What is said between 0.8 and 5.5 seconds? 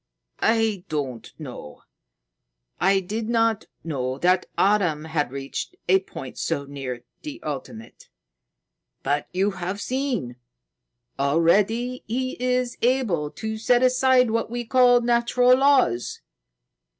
don't know. I did not know that Adam had